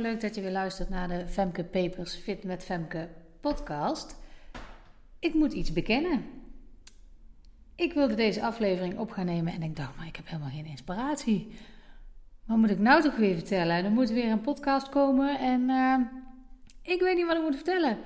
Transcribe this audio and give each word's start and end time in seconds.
leuk 0.00 0.20
dat 0.20 0.34
je 0.34 0.40
weer 0.40 0.50
luistert 0.50 0.88
naar 0.88 1.08
de 1.08 1.28
Femke 1.28 1.64
Papers 1.64 2.14
Fit 2.14 2.44
met 2.44 2.64
Femke 2.64 3.08
podcast. 3.40 4.16
Ik 5.18 5.34
moet 5.34 5.52
iets 5.52 5.72
bekennen. 5.72 6.24
Ik 7.74 7.92
wilde 7.92 8.14
deze 8.14 8.42
aflevering 8.42 8.98
op 8.98 9.10
gaan 9.10 9.26
nemen 9.26 9.52
en 9.52 9.62
ik 9.62 9.76
dacht, 9.76 9.96
maar 9.96 10.06
ik 10.06 10.16
heb 10.16 10.28
helemaal 10.28 10.50
geen 10.50 10.66
inspiratie. 10.66 11.52
Wat 12.44 12.56
moet 12.56 12.70
ik 12.70 12.78
nou 12.78 13.02
toch 13.02 13.16
weer 13.16 13.34
vertellen? 13.34 13.84
Er 13.84 13.90
moet 13.90 14.10
weer 14.10 14.30
een 14.30 14.40
podcast 14.40 14.88
komen 14.88 15.38
en 15.38 15.70
eh, 15.70 15.96
ik 16.94 17.00
weet 17.00 17.16
niet 17.16 17.26
wat 17.26 17.36
ik 17.36 17.42
moet 17.42 17.54
vertellen. 17.54 17.98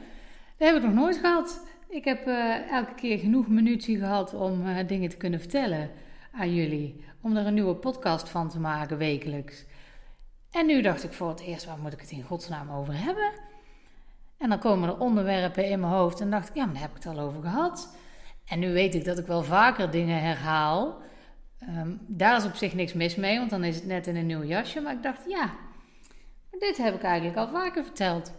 Dat 0.56 0.68
heb 0.68 0.76
ik 0.76 0.82
nog 0.82 0.94
nooit 0.94 1.16
gehad. 1.16 1.66
Ik 1.88 2.04
heb 2.04 2.26
uh, 2.26 2.70
elke 2.72 2.94
keer 2.94 3.18
genoeg 3.18 3.48
munitie 3.48 3.98
gehad 3.98 4.34
om 4.34 4.66
uh, 4.66 4.78
dingen 4.86 5.08
te 5.08 5.16
kunnen 5.16 5.40
vertellen 5.40 5.90
aan 6.32 6.54
jullie. 6.54 7.04
Om 7.20 7.36
er 7.36 7.46
een 7.46 7.54
nieuwe 7.54 7.74
podcast 7.74 8.28
van 8.28 8.48
te 8.48 8.60
maken 8.60 8.98
wekelijks. 8.98 9.64
En 10.54 10.66
nu 10.66 10.82
dacht 10.82 11.04
ik 11.04 11.12
voor 11.12 11.28
het 11.28 11.40
eerst, 11.40 11.64
waar 11.64 11.78
moet 11.78 11.92
ik 11.92 12.00
het 12.00 12.10
in 12.10 12.22
godsnaam 12.22 12.70
over 12.70 13.04
hebben? 13.04 13.32
En 14.38 14.48
dan 14.48 14.58
komen 14.58 14.88
er 14.88 14.98
onderwerpen 14.98 15.68
in 15.68 15.80
mijn 15.80 15.92
hoofd 15.92 16.20
en 16.20 16.30
dacht 16.30 16.48
ik, 16.48 16.54
ja, 16.54 16.64
maar 16.64 16.72
daar 16.72 16.82
heb 16.82 16.96
ik 16.96 17.02
het 17.02 17.16
al 17.16 17.20
over 17.20 17.42
gehad. 17.42 17.96
En 18.44 18.58
nu 18.58 18.72
weet 18.72 18.94
ik 18.94 19.04
dat 19.04 19.18
ik 19.18 19.26
wel 19.26 19.42
vaker 19.42 19.90
dingen 19.90 20.22
herhaal. 20.22 21.02
Um, 21.68 22.00
daar 22.06 22.36
is 22.36 22.44
op 22.44 22.54
zich 22.54 22.74
niks 22.74 22.92
mis 22.92 23.14
mee, 23.14 23.38
want 23.38 23.50
dan 23.50 23.64
is 23.64 23.74
het 23.74 23.86
net 23.86 24.06
in 24.06 24.16
een 24.16 24.26
nieuw 24.26 24.44
jasje. 24.44 24.80
Maar 24.80 24.92
ik 24.92 25.02
dacht, 25.02 25.24
ja, 25.28 25.54
dit 26.58 26.76
heb 26.76 26.94
ik 26.94 27.02
eigenlijk 27.02 27.36
al 27.36 27.48
vaker 27.48 27.84
verteld. 27.84 28.32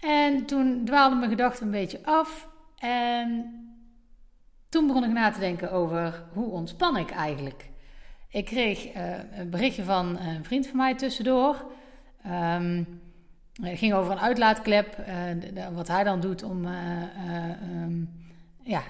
En 0.00 0.46
toen 0.46 0.84
dwaalde 0.84 1.16
mijn 1.16 1.30
gedachten 1.30 1.64
een 1.64 1.72
beetje 1.72 2.04
af. 2.04 2.48
En 2.78 3.54
toen 4.68 4.86
begon 4.86 5.04
ik 5.04 5.10
na 5.10 5.30
te 5.30 5.40
denken 5.40 5.72
over 5.72 6.24
hoe 6.32 6.50
ontspan 6.50 6.96
ik 6.96 7.10
eigenlijk. 7.10 7.72
Ik 8.34 8.44
kreeg 8.44 8.96
uh, 8.96 9.16
een 9.38 9.50
berichtje 9.50 9.84
van 9.84 10.18
een 10.18 10.44
vriend 10.44 10.66
van 10.66 10.76
mij 10.76 10.94
tussendoor. 10.94 11.64
Um, 12.26 13.00
het 13.62 13.78
ging 13.78 13.92
over 13.92 14.12
een 14.12 14.18
uitlaatklep, 14.18 14.96
de, 15.54 15.70
wat 15.72 15.88
hij 15.88 16.04
dan 16.04 16.20
doet 16.20 16.42
om, 16.42 16.64
uh, 16.66 17.02
um, 17.82 18.24
ja, 18.62 18.82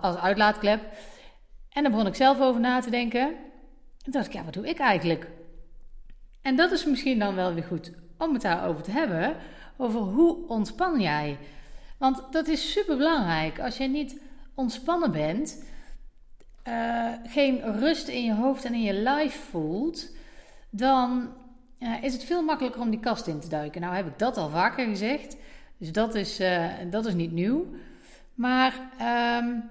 als, 0.00 0.16
uitlaatklep. 0.16 0.80
En 1.68 1.82
daar 1.82 1.92
begon 1.92 2.06
ik 2.06 2.14
zelf 2.14 2.40
over 2.40 2.60
na 2.60 2.80
te 2.80 2.90
denken. 2.90 3.20
En 3.20 4.02
toen 4.02 4.12
dacht 4.12 4.26
ik, 4.26 4.32
ja, 4.32 4.44
wat 4.44 4.54
doe 4.54 4.68
ik 4.68 4.78
eigenlijk? 4.78 5.26
En 6.42 6.56
dat 6.56 6.72
is 6.72 6.84
misschien 6.84 7.18
dan 7.18 7.34
wel 7.34 7.54
weer 7.54 7.64
goed 7.64 7.92
om 8.18 8.32
het 8.32 8.42
daarover 8.42 8.82
te 8.82 8.90
hebben. 8.90 9.36
Over 9.76 10.00
hoe 10.00 10.48
ontspan 10.48 11.00
jij? 11.00 11.38
Want 11.98 12.22
dat 12.30 12.48
is 12.48 12.72
super 12.72 12.96
belangrijk. 12.96 13.60
Als 13.60 13.76
je 13.76 13.88
niet 13.88 14.20
ontspannen 14.54 15.12
bent, 15.12 15.64
uh, 16.68 17.12
geen 17.26 17.78
rust 17.78 18.08
in 18.08 18.24
je 18.24 18.34
hoofd 18.34 18.64
en 18.64 18.74
in 18.74 18.82
je 18.82 18.92
lijf 18.92 19.34
voelt, 19.34 20.10
dan 20.70 21.32
uh, 21.78 22.02
is 22.02 22.12
het 22.12 22.24
veel 22.24 22.42
makkelijker 22.42 22.80
om 22.80 22.90
die 22.90 23.00
kast 23.00 23.26
in 23.26 23.40
te 23.40 23.48
duiken. 23.48 23.80
Nou 23.80 23.94
heb 23.94 24.06
ik 24.06 24.18
dat 24.18 24.36
al 24.36 24.48
vaker 24.48 24.86
gezegd, 24.86 25.36
dus 25.78 25.92
dat 25.92 26.14
is, 26.14 26.40
uh, 26.40 26.66
dat 26.90 27.06
is 27.06 27.14
niet 27.14 27.32
nieuw. 27.32 27.66
Maar 28.34 28.72
um, 29.42 29.70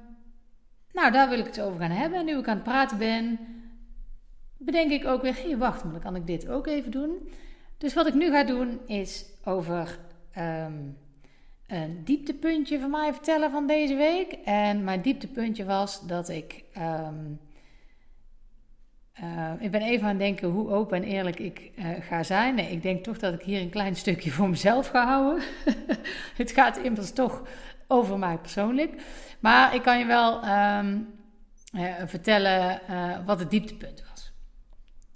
nou, 0.91 1.11
daar 1.11 1.29
wil 1.29 1.39
ik 1.39 1.45
het 1.45 1.61
over 1.61 1.79
gaan 1.79 1.91
hebben. 1.91 2.19
En 2.19 2.25
nu 2.25 2.37
ik 2.37 2.47
aan 2.47 2.55
het 2.55 2.63
praten 2.63 2.97
ben, 2.97 3.39
bedenk 4.57 4.91
ik 4.91 5.05
ook 5.05 5.21
weer, 5.21 5.35
hey, 5.35 5.57
wacht, 5.57 5.83
maar 5.83 5.93
dan 5.93 6.01
kan 6.01 6.15
ik 6.15 6.27
dit 6.27 6.49
ook 6.49 6.67
even 6.67 6.91
doen. 6.91 7.29
Dus 7.77 7.93
wat 7.93 8.07
ik 8.07 8.13
nu 8.13 8.31
ga 8.31 8.43
doen 8.43 8.79
is 8.85 9.25
over 9.43 9.99
um, 10.37 10.97
een 11.69 12.03
dieptepuntje 12.03 12.79
van 12.79 12.89
mij 12.89 13.13
vertellen 13.13 13.51
van 13.51 13.67
deze 13.67 13.95
week. 13.95 14.31
En 14.45 14.83
mijn 14.83 15.01
dieptepuntje 15.01 15.65
was 15.65 16.07
dat 16.07 16.29
ik. 16.29 16.63
Um, 16.77 17.39
uh, 19.23 19.51
ik 19.59 19.71
ben 19.71 19.81
even 19.81 20.03
aan 20.03 20.09
het 20.09 20.19
denken 20.19 20.49
hoe 20.49 20.69
open 20.69 20.97
en 20.97 21.03
eerlijk 21.03 21.39
ik 21.39 21.71
uh, 21.75 21.85
ga 21.99 22.23
zijn. 22.23 22.55
Nee, 22.55 22.71
ik 22.71 22.81
denk 22.81 23.03
toch 23.03 23.17
dat 23.17 23.33
ik 23.33 23.41
hier 23.41 23.61
een 23.61 23.69
klein 23.69 23.95
stukje 24.03 24.31
voor 24.31 24.49
mezelf 24.49 24.87
ga 24.87 25.05
houden. 25.05 25.43
het 26.41 26.51
gaat 26.51 26.77
immers 26.77 27.11
toch 27.11 27.41
over 27.87 28.19
mij 28.19 28.37
persoonlijk. 28.37 29.01
Maar 29.39 29.75
ik 29.75 29.81
kan 29.81 29.99
je 29.99 30.05
wel 30.05 30.47
um, 30.47 31.07
uh, 31.73 31.93
vertellen 32.05 32.81
wat 33.25 33.39
het 33.39 33.49
dieptepunt 33.49 34.03
was. 34.09 34.33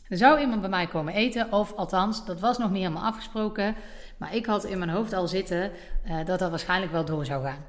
Er 0.08 0.18
zou 0.18 0.40
iemand 0.40 0.62
bij 0.62 0.70
mij 0.70 0.88
komen 0.88 1.14
eten, 1.14 1.52
of 1.52 1.74
althans, 1.74 2.26
dat 2.26 2.40
was 2.40 2.58
nog 2.58 2.72
niet 2.72 2.82
helemaal 2.82 3.04
afgesproken. 3.04 3.76
Maar 4.24 4.36
ik 4.36 4.46
had 4.46 4.64
in 4.64 4.78
mijn 4.78 4.90
hoofd 4.90 5.14
al 5.14 5.28
zitten 5.28 5.72
uh, 6.08 6.26
dat 6.26 6.40
dat 6.40 6.50
waarschijnlijk 6.50 6.92
wel 6.92 7.06
door 7.06 7.26
zou 7.26 7.44
gaan. 7.44 7.66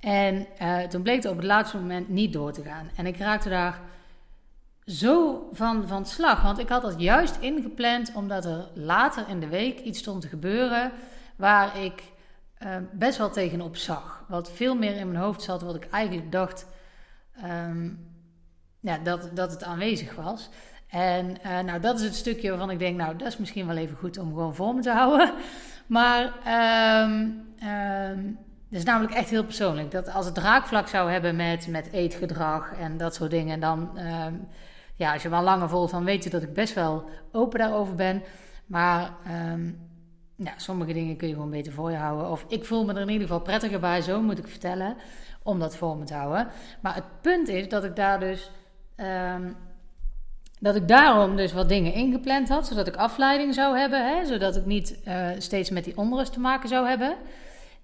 En 0.00 0.46
uh, 0.62 0.80
toen 0.80 1.02
bleek 1.02 1.16
het 1.16 1.30
op 1.30 1.36
het 1.36 1.46
laatste 1.46 1.76
moment 1.76 2.08
niet 2.08 2.32
door 2.32 2.52
te 2.52 2.62
gaan. 2.62 2.90
En 2.96 3.06
ik 3.06 3.16
raakte 3.16 3.48
daar 3.48 3.80
zo 4.86 5.48
van, 5.52 5.88
van 5.88 6.06
slag. 6.06 6.42
Want 6.42 6.58
ik 6.58 6.68
had 6.68 6.82
dat 6.82 7.00
juist 7.00 7.36
ingepland 7.40 8.12
omdat 8.14 8.44
er 8.44 8.68
later 8.74 9.28
in 9.28 9.40
de 9.40 9.48
week 9.48 9.78
iets 9.78 9.98
stond 9.98 10.20
te 10.20 10.28
gebeuren 10.28 10.92
waar 11.36 11.82
ik 11.84 12.02
uh, 12.62 12.76
best 12.92 13.18
wel 13.18 13.30
tegenop 13.30 13.76
zag. 13.76 14.24
Wat 14.28 14.52
veel 14.52 14.74
meer 14.74 14.96
in 14.96 15.10
mijn 15.10 15.22
hoofd 15.22 15.42
zat, 15.42 15.62
wat 15.62 15.74
ik 15.74 15.88
eigenlijk 15.90 16.32
dacht 16.32 16.66
um, 17.44 18.12
ja, 18.80 18.98
dat, 18.98 19.30
dat 19.34 19.50
het 19.50 19.64
aanwezig 19.64 20.14
was. 20.14 20.48
En 20.88 21.36
nou, 21.42 21.80
dat 21.80 21.98
is 21.98 22.04
het 22.04 22.14
stukje 22.14 22.48
waarvan 22.48 22.70
ik 22.70 22.78
denk, 22.78 22.96
nou, 22.96 23.16
dat 23.16 23.28
is 23.28 23.36
misschien 23.36 23.66
wel 23.66 23.76
even 23.76 23.96
goed 23.96 24.18
om 24.18 24.28
gewoon 24.28 24.54
voor 24.54 24.74
me 24.74 24.80
te 24.80 24.90
houden. 24.90 25.34
Maar 25.88 26.32
um, 27.04 27.12
um, 27.68 28.38
dat 28.70 28.78
is 28.78 28.84
namelijk 28.84 29.14
echt 29.14 29.30
heel 29.30 29.44
persoonlijk. 29.44 29.90
Dat 29.90 30.12
als 30.12 30.24
het 30.24 30.34
draakvlak 30.34 30.88
zou 30.88 31.10
hebben 31.10 31.36
met, 31.36 31.66
met 31.66 31.92
eetgedrag 31.92 32.72
en 32.72 32.96
dat 32.96 33.14
soort 33.14 33.30
dingen, 33.30 33.60
dan, 33.60 33.98
um, 33.98 34.48
ja, 34.94 35.12
als 35.12 35.22
je 35.22 35.28
wel 35.28 35.42
langer 35.42 35.68
volgt, 35.68 35.92
dan 35.92 36.04
weet 36.04 36.24
je 36.24 36.30
dat 36.30 36.42
ik 36.42 36.52
best 36.52 36.74
wel 36.74 37.08
open 37.32 37.58
daarover 37.58 37.94
ben. 37.94 38.22
Maar 38.66 39.10
ja, 40.36 40.52
sommige 40.56 40.92
dingen 40.92 41.16
kun 41.16 41.28
je 41.28 41.34
gewoon 41.34 41.50
beter 41.50 41.72
voor 41.72 41.90
je 41.90 41.96
houden. 41.96 42.30
Of 42.30 42.44
ik 42.48 42.64
voel 42.64 42.84
me 42.84 42.92
er 42.92 43.00
in 43.00 43.08
ieder 43.08 43.26
geval 43.26 43.42
prettiger 43.42 43.80
bij, 43.80 44.00
zo 44.00 44.22
moet 44.22 44.38
ik 44.38 44.48
vertellen, 44.48 44.96
om 45.42 45.58
dat 45.58 45.76
voor 45.76 45.96
me 45.96 46.04
te 46.04 46.14
houden. 46.14 46.48
Maar 46.80 46.94
het 46.94 47.20
punt 47.20 47.48
is 47.48 47.68
dat 47.68 47.84
ik 47.84 47.96
daar 47.96 48.20
dus 48.20 48.50
dat 50.60 50.76
ik 50.76 50.88
daarom 50.88 51.36
dus 51.36 51.52
wat 51.52 51.68
dingen 51.68 51.92
ingepland 51.92 52.48
had, 52.48 52.66
zodat 52.66 52.86
ik 52.86 52.96
afleiding 52.96 53.54
zou 53.54 53.78
hebben, 53.78 54.16
hè, 54.16 54.26
zodat 54.26 54.56
ik 54.56 54.64
niet 54.64 54.98
uh, 55.08 55.28
steeds 55.38 55.70
met 55.70 55.84
die 55.84 55.96
onrust 55.96 56.32
te 56.32 56.40
maken 56.40 56.68
zou 56.68 56.88
hebben. 56.88 57.16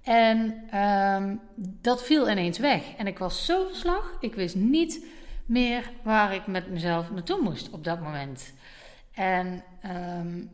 En 0.03 0.65
um, 0.81 1.41
dat 1.57 2.05
viel 2.05 2.31
ineens 2.31 2.59
weg. 2.59 2.83
En 2.97 3.07
ik 3.07 3.19
was 3.19 3.45
zo 3.45 3.67
verslag, 3.67 4.17
ik 4.21 4.34
wist 4.34 4.55
niet 4.55 5.05
meer 5.47 5.91
waar 6.03 6.34
ik 6.34 6.47
met 6.47 6.71
mezelf 6.71 7.11
naartoe 7.11 7.43
moest 7.43 7.71
op 7.71 7.84
dat 7.84 8.01
moment. 8.01 8.53
En 9.15 9.63
um, 10.19 10.51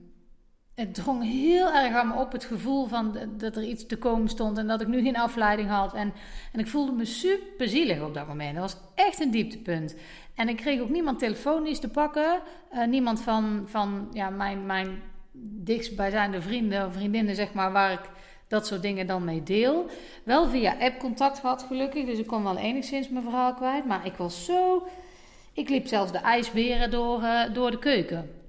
het 0.81 0.95
drong 0.95 1.23
heel 1.23 1.73
erg 1.73 1.95
aan 1.95 2.09
me 2.09 2.15
op 2.15 2.33
het 2.33 2.45
gevoel 2.45 2.87
van 2.87 3.19
dat 3.37 3.57
er 3.57 3.63
iets 3.65 3.87
te 3.87 3.97
komen 3.97 4.29
stond 4.29 4.59
en 4.59 4.67
dat 4.67 4.81
ik 4.81 4.89
nu 4.89 5.03
geen 5.03 5.17
afleiding 5.17 5.69
had. 5.69 5.95
En, 5.95 6.13
en 6.53 6.61
ik 6.61 6.69
voelde 6.69 6.93
me 6.93 7.05
super 7.05 7.69
zielig 7.69 8.01
op 8.01 8.15
dat 8.15 8.27
moment. 8.27 8.55
Dat 8.55 8.63
was 8.63 8.77
echt 8.95 9.21
een 9.21 9.31
dieptepunt. 9.31 9.97
En 10.35 10.49
ik 10.49 10.57
kreeg 10.57 10.81
ook 10.81 10.91
niemand 10.91 11.19
telefonisch 11.19 11.79
te 11.79 11.89
pakken. 11.89 12.41
Uh, 12.75 12.87
niemand 12.87 13.21
van, 13.21 13.63
van 13.67 14.09
ja, 14.13 14.31
mijn, 14.31 14.67
mijn 14.67 15.03
dichtstbijzijnde 15.43 16.43
vrienden 16.43 16.87
of 16.87 16.93
vriendinnen, 16.93 17.35
zeg 17.35 17.53
maar, 17.53 17.73
waar 17.73 17.93
ik 17.93 18.11
dat 18.49 18.67
soort 18.67 18.83
dingen 18.83 19.07
dan 19.07 19.25
mee 19.25 19.43
deel. 19.43 19.87
Wel 20.25 20.49
via 20.49 20.77
app 20.79 20.99
contact 20.99 21.39
gehad, 21.39 21.63
gelukkig. 21.63 22.07
Dus 22.07 22.19
ik 22.19 22.27
kon 22.27 22.43
wel 22.43 22.57
enigszins 22.57 23.09
mijn 23.09 23.25
verhaal 23.25 23.55
kwijt. 23.55 23.85
Maar 23.85 24.07
ik 24.07 24.15
was 24.15 24.45
zo. 24.45 24.87
Ik 25.53 25.69
liep 25.69 25.87
zelfs 25.87 26.13
de 26.13 26.19
ijsberen 26.19 26.91
door, 26.91 27.23
uh, 27.23 27.55
door 27.55 27.71
de 27.71 27.79
keuken. 27.79 28.40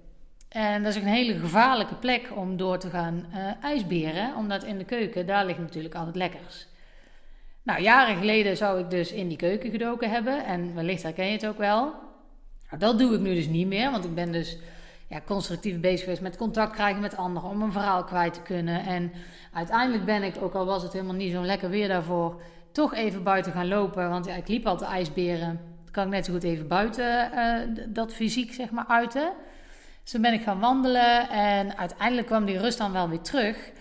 En 0.52 0.84
dat 0.84 0.96
is 0.96 1.02
een 1.02 1.08
hele 1.08 1.40
gevaarlijke 1.40 1.96
plek 1.96 2.32
om 2.36 2.58
door 2.58 2.78
te 2.78 2.90
gaan 2.90 3.26
uh, 3.34 3.64
ijsberen, 3.64 4.36
omdat 4.36 4.64
in 4.64 4.78
de 4.78 4.84
keuken, 4.84 5.26
daar 5.26 5.46
ligt 5.46 5.60
natuurlijk 5.60 5.96
altijd 5.96 6.16
lekkers. 6.16 6.68
Nou, 7.64 7.82
jaren 7.82 8.18
geleden 8.18 8.58
zou 8.58 8.80
ik 8.80 8.90
dus 8.90 9.12
in 9.12 9.28
die 9.28 9.38
keuken 9.38 9.72
gedoken 9.72 10.10
hebben 10.10 10.46
en 10.46 10.76
wellicht 10.76 11.04
herken 11.04 11.26
je 11.26 11.32
het 11.32 11.48
ook 11.48 11.58
wel. 11.58 11.94
Nou, 12.70 12.80
dat 12.80 13.00
doe 13.00 13.14
ik 13.14 13.20
nu 13.20 13.36
dus 13.36 13.48
niet 13.48 13.68
meer, 13.68 13.92
want 13.92 14.06
ik 14.06 14.16
ben 14.16 14.32
dus 14.32 14.58
ja, 15.08 15.22
constructief 15.26 15.80
bezig 15.80 16.00
geweest 16.00 16.22
met 16.22 16.38
contact 16.38 16.74
krijgen 16.74 17.02
met 17.02 17.18
anderen 17.18 17.50
om 17.50 17.62
een 17.62 17.72
verhaal 17.72 18.04
kwijt 18.04 18.34
te 18.34 18.42
kunnen. 18.42 18.86
En 18.86 19.12
uiteindelijk 19.54 20.06
ben 20.06 20.24
ik, 20.24 20.36
ook 20.42 20.54
al 20.54 20.66
was 20.66 20.84
het 20.84 20.94
helemaal 20.94 21.16
niet 21.16 21.32
zo 21.32 21.44
lekker 21.44 21.70
weer 21.70 21.88
daarvoor, 21.88 22.42
toch 22.72 22.94
even 22.94 23.24
buiten 23.24 23.52
gaan 23.52 23.68
lopen, 23.68 24.10
want 24.10 24.26
ja, 24.26 24.36
ik 24.36 24.48
liep 24.48 24.66
altijd 24.66 24.92
ijsberen. 24.92 25.60
Dan 25.84 25.92
kan 25.92 26.04
ik 26.04 26.10
net 26.10 26.26
zo 26.26 26.34
goed 26.34 26.44
even 26.44 26.68
buiten 26.68 27.32
uh, 27.36 27.86
dat 27.88 28.14
fysiek 28.14 28.54
zeg 28.54 28.72
maar 28.72 28.86
uiten. 28.88 29.34
Toen 30.04 30.22
ben 30.22 30.34
ik 30.34 30.44
gaan 30.44 30.60
wandelen 30.60 31.30
en 31.30 31.78
uiteindelijk 31.78 32.28
kwam 32.28 32.46
die 32.46 32.60
rust 32.60 32.78
dan 32.78 32.92
wel 32.92 33.10
weer 33.10 33.22
terug. 33.22 33.72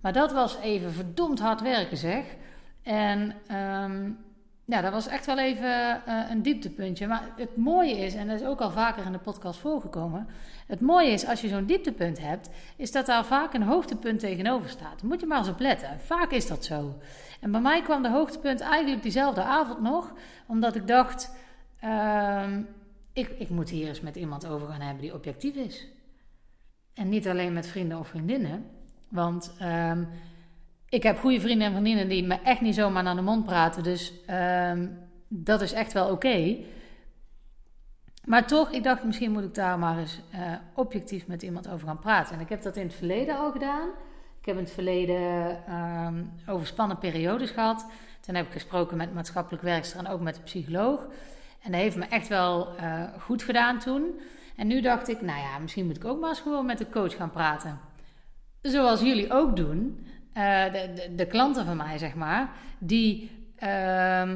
Maar 0.00 0.12
dat 0.12 0.32
was 0.32 0.58
even 0.58 0.92
verdomd 0.92 1.40
hard 1.40 1.60
werken, 1.60 1.96
zeg. 1.96 2.24
En 2.82 3.34
um, 3.82 4.18
ja, 4.64 4.80
dat 4.80 4.92
was 4.92 5.06
echt 5.06 5.26
wel 5.26 5.38
even 5.38 6.02
uh, 6.08 6.30
een 6.30 6.42
dieptepuntje. 6.42 7.06
Maar 7.06 7.22
het 7.36 7.56
mooie 7.56 7.96
is, 7.96 8.14
en 8.14 8.28
dat 8.28 8.40
is 8.40 8.46
ook 8.46 8.60
al 8.60 8.70
vaker 8.70 9.06
in 9.06 9.12
de 9.12 9.18
podcast 9.18 9.60
voorgekomen. 9.60 10.28
Het 10.66 10.80
mooie 10.80 11.10
is, 11.10 11.26
als 11.26 11.40
je 11.40 11.48
zo'n 11.48 11.66
dieptepunt 11.66 12.20
hebt, 12.20 12.48
is 12.76 12.92
dat 12.92 13.06
daar 13.06 13.24
vaak 13.24 13.54
een 13.54 13.62
hoogtepunt 13.62 14.20
tegenover 14.20 14.68
staat. 14.68 15.02
Moet 15.02 15.20
je 15.20 15.26
maar 15.26 15.38
eens 15.38 15.48
op 15.48 15.60
letten. 15.60 16.00
Vaak 16.00 16.30
is 16.30 16.46
dat 16.46 16.64
zo. 16.64 16.98
En 17.40 17.50
bij 17.50 17.60
mij 17.60 17.82
kwam 17.82 18.02
de 18.02 18.10
hoogtepunt 18.10 18.60
eigenlijk 18.60 19.02
diezelfde 19.02 19.42
avond 19.42 19.80
nog, 19.80 20.12
omdat 20.46 20.74
ik 20.74 20.86
dacht. 20.86 21.30
Uh, 21.84 22.42
ik, 23.14 23.28
ik 23.38 23.48
moet 23.48 23.70
hier 23.70 23.88
eens 23.88 24.00
met 24.00 24.16
iemand 24.16 24.46
over 24.46 24.68
gaan 24.68 24.80
hebben 24.80 25.02
die 25.02 25.14
objectief 25.14 25.54
is. 25.54 25.86
En 26.94 27.08
niet 27.08 27.28
alleen 27.28 27.52
met 27.52 27.66
vrienden 27.66 27.98
of 27.98 28.08
vriendinnen. 28.08 28.66
Want 29.08 29.54
ehm, 29.58 30.04
ik 30.88 31.02
heb 31.02 31.18
goede 31.18 31.40
vrienden 31.40 31.66
en 31.66 31.72
vriendinnen 31.72 32.08
die 32.08 32.24
me 32.24 32.34
echt 32.34 32.60
niet 32.60 32.74
zomaar 32.74 33.02
naar 33.02 33.14
de 33.14 33.22
mond 33.22 33.44
praten. 33.44 33.82
Dus 33.82 34.12
ehm, 34.26 34.88
dat 35.28 35.60
is 35.60 35.72
echt 35.72 35.92
wel 35.92 36.10
oké. 36.10 36.56
Maar 38.24 38.46
toch, 38.46 38.70
ik 38.70 38.82
dacht 38.82 39.04
misschien 39.04 39.32
moet 39.32 39.44
ik 39.44 39.54
daar 39.54 39.78
maar 39.78 39.98
eens 39.98 40.20
uh, 40.34 40.52
objectief 40.74 41.26
met 41.26 41.42
iemand 41.42 41.68
over 41.68 41.86
gaan 41.86 41.98
praten. 41.98 42.34
En 42.34 42.40
ik 42.40 42.48
heb 42.48 42.62
dat 42.62 42.76
in 42.76 42.86
het 42.86 42.94
verleden 42.94 43.36
al 43.36 43.52
gedaan. 43.52 43.88
Ik 44.40 44.46
heb 44.46 44.56
in 44.56 44.62
het 44.62 44.72
verleden 44.72 45.62
um, 45.74 46.32
overspannen 46.46 46.98
periodes 46.98 47.50
gehad. 47.50 47.86
Toen 48.20 48.34
heb 48.34 48.46
ik 48.46 48.52
gesproken 48.52 48.96
met 48.96 49.14
maatschappelijk 49.14 49.62
werkster 49.62 49.98
en 49.98 50.06
ook 50.06 50.20
met 50.20 50.34
de 50.34 50.42
psycholoog. 50.42 51.06
En 51.64 51.72
dat 51.72 51.80
heeft 51.80 51.96
me 51.96 52.04
echt 52.04 52.28
wel 52.28 52.74
uh, 52.80 53.02
goed 53.18 53.42
gedaan 53.42 53.78
toen. 53.78 54.20
En 54.56 54.66
nu 54.66 54.80
dacht 54.80 55.08
ik, 55.08 55.20
nou 55.20 55.38
ja, 55.38 55.58
misschien 55.58 55.86
moet 55.86 55.96
ik 55.96 56.04
ook 56.04 56.20
maar 56.20 56.28
eens 56.28 56.40
gewoon 56.40 56.66
met 56.66 56.78
de 56.78 56.88
coach 56.88 57.16
gaan 57.16 57.30
praten. 57.30 57.78
Zoals 58.60 59.00
jullie 59.00 59.32
ook 59.32 59.56
doen. 59.56 60.06
Uh, 60.34 60.64
de, 60.64 60.92
de, 60.94 61.14
de, 61.14 61.26
klanten 61.26 61.64
van 61.64 61.76
mij, 61.76 61.98
zeg 61.98 62.14
maar, 62.14 62.50
die 62.78 63.30
uh, 63.56 64.32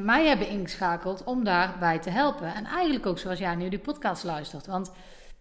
mij 0.00 0.26
hebben 0.26 0.48
ingeschakeld 0.48 1.24
om 1.24 1.44
daarbij 1.44 1.98
te 1.98 2.10
helpen. 2.10 2.54
En 2.54 2.64
eigenlijk 2.64 3.06
ook 3.06 3.18
zoals 3.18 3.38
jij 3.38 3.54
nu 3.54 3.68
die 3.68 3.78
podcast 3.78 4.24
luistert. 4.24 4.66
Want 4.66 4.92